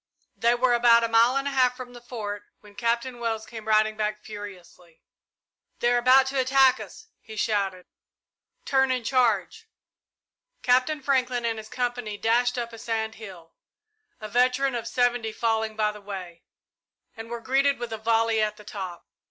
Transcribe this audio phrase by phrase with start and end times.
[0.35, 3.67] They were about a mile and a half from the Fort when Captain Wells came
[3.67, 4.99] riding back furiously.
[5.77, 7.85] "They are about to attack us," he shouted.
[8.65, 9.67] "Turn and charge!"
[10.63, 13.53] Captain Franklin and his company dashed up a sand hill,
[14.19, 16.41] a veteran of seventy falling by the way,
[17.15, 19.05] and were greeted with a volley at the top.